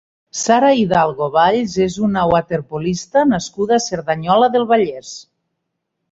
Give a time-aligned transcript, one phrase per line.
[0.43, 5.13] Sara Hidalgo Valls és una waterpolista nascuda a Cerdanyola del Vallès.